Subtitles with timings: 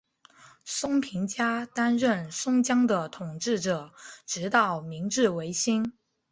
[0.65, 3.93] 松平家担任松江的统治者
[4.25, 5.93] 直到明治维新。